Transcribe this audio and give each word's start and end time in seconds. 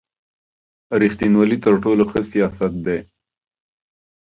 رېښتینوالي 1.01 1.57
تر 1.65 1.73
ټولو 1.83 2.03
ښه 2.11 2.21
سیاست 2.31 2.73
دی. 2.85 2.99